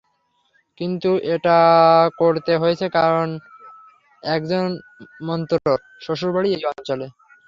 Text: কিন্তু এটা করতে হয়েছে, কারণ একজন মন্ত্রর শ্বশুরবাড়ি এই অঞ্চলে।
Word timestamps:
কিন্তু 0.77 1.09
এটা 1.35 1.57
করতে 2.21 2.53
হয়েছে, 2.61 2.85
কারণ 2.97 3.27
একজন 4.23 4.65
মন্ত্রর 5.27 5.71
শ্বশুরবাড়ি 6.03 6.49
এই 6.57 6.63
অঞ্চলে। 6.71 7.07